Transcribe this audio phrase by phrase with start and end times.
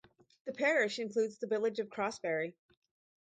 [0.45, 2.55] The Parish includes the village of Crossbarry.